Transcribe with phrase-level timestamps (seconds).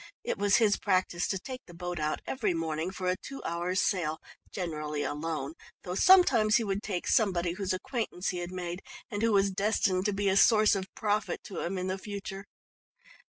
[0.23, 3.83] It was his practice to take the boat out every morning for a two hours'
[3.83, 4.17] sail,
[4.51, 9.31] generally alone, though sometimes he would take somebody whose acquaintance he had made, and who
[9.31, 12.45] was destined to be a source of profit to him in the future.